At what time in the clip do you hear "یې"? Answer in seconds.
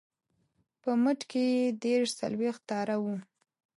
1.55-1.65